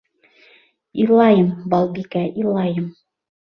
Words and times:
Илайым, 1.03 1.49
Балбикә, 1.75 2.25
илайым! 2.43 2.87